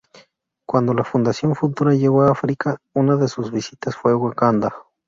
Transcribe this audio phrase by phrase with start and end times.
[0.67, 4.73] Cuando la Fundación Futura llegó a África, una de sus visitas fue Wakanda.